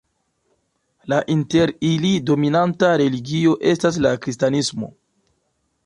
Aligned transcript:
La 1.13 1.19
inter 1.33 1.73
ili 1.91 2.11
dominanta 2.31 2.91
religio 3.03 3.55
estas 3.75 4.01
la 4.07 4.17
kristanismo. 4.25 4.95